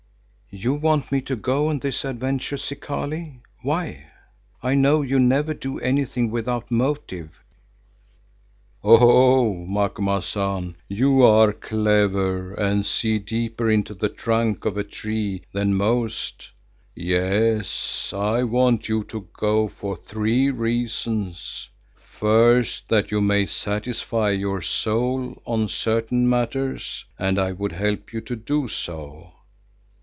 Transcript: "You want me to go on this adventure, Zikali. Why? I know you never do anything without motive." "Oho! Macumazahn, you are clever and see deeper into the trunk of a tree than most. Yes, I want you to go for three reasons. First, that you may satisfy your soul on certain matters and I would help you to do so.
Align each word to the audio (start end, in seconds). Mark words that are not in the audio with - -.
"You 0.53 0.73
want 0.73 1.13
me 1.13 1.21
to 1.21 1.37
go 1.37 1.69
on 1.69 1.79
this 1.79 2.03
adventure, 2.03 2.57
Zikali. 2.57 3.39
Why? 3.61 4.07
I 4.61 4.75
know 4.75 5.01
you 5.01 5.17
never 5.17 5.53
do 5.53 5.79
anything 5.79 6.29
without 6.29 6.69
motive." 6.69 7.29
"Oho! 8.83 9.63
Macumazahn, 9.65 10.75
you 10.89 11.23
are 11.23 11.53
clever 11.53 12.53
and 12.55 12.85
see 12.85 13.17
deeper 13.17 13.71
into 13.71 13.93
the 13.93 14.09
trunk 14.09 14.65
of 14.65 14.75
a 14.75 14.83
tree 14.83 15.43
than 15.53 15.73
most. 15.75 16.49
Yes, 16.95 18.11
I 18.13 18.43
want 18.43 18.89
you 18.89 19.05
to 19.05 19.29
go 19.31 19.69
for 19.69 19.95
three 19.95 20.49
reasons. 20.51 21.69
First, 21.95 22.89
that 22.89 23.09
you 23.09 23.21
may 23.21 23.45
satisfy 23.45 24.31
your 24.31 24.61
soul 24.61 25.41
on 25.45 25.69
certain 25.69 26.27
matters 26.29 27.05
and 27.17 27.39
I 27.39 27.53
would 27.53 27.71
help 27.71 28.11
you 28.11 28.19
to 28.19 28.35
do 28.35 28.67
so. 28.67 29.31